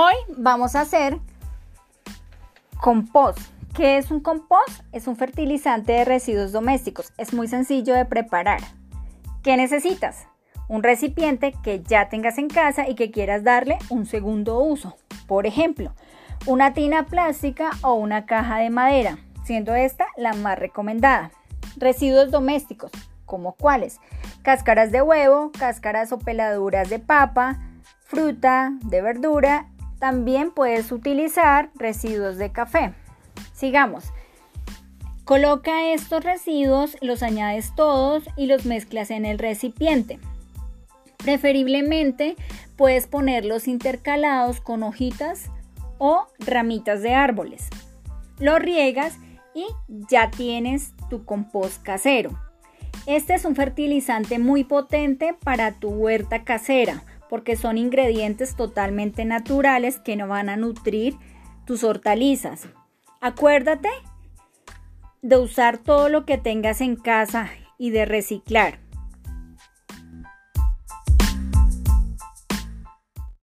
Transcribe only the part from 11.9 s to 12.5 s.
tengas en